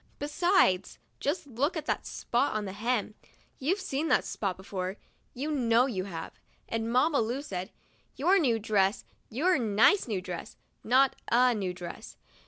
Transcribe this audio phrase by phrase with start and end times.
[0.17, 3.13] Besides, just look at that spot on the hem.
[3.59, 4.97] You've seen that spot before—
[5.35, 6.39] you know you have.
[6.67, 12.17] And Mamma Lu said:* Your new dress, your nice new dress;* not 'a new dress.'